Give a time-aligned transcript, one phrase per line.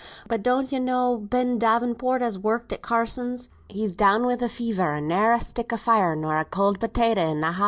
[0.27, 3.51] But don ye know Ben Davenport as worked at Carsons'?
[3.69, 7.21] He's down wi' the fever, and ne'er a stick o' fire, nor a cowd potato
[7.21, 7.59] in the house."